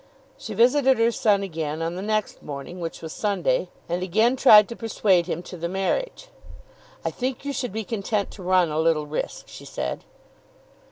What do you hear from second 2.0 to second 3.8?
next morning, which was Sunday,